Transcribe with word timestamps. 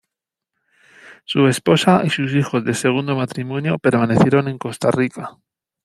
Su 1.25 1.47
esposa 1.47 2.01
y 2.03 2.09
sus 2.09 2.33
hijos 2.33 2.63
de 2.65 2.73
segundo 2.73 3.15
matrimonio 3.15 3.77
permanecieron 3.77 4.47
en 4.47 4.57
Costa 4.57 4.89
Rica. 4.89 5.37